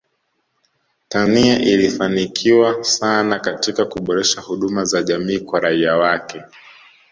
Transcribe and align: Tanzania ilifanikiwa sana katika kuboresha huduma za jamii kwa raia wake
Tanzania 1.07 1.59
ilifanikiwa 1.59 2.83
sana 2.83 3.39
katika 3.39 3.85
kuboresha 3.85 4.41
huduma 4.41 4.85
za 4.85 5.03
jamii 5.03 5.39
kwa 5.39 5.59
raia 5.59 5.95
wake 5.97 6.43